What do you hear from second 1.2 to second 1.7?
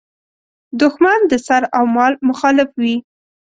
د سر